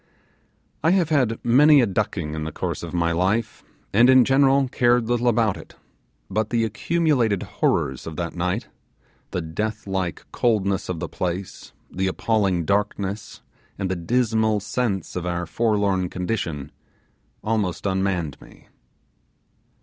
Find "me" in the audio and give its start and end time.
18.41-18.69